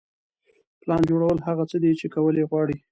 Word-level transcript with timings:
پلان 0.81 1.01
جوړول 1.09 1.37
هغه 1.47 1.63
څه 1.71 1.77
دي 1.83 1.91
چې 1.99 2.05
کول 2.13 2.35
یې 2.39 2.45
غواړئ. 2.49 2.77